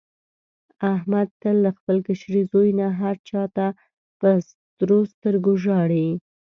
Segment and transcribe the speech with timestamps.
[0.93, 3.65] احمد تل له خپل کشري زوی نه هر چا ته
[4.19, 4.29] په
[4.75, 6.07] سرو سترګو ژاړي.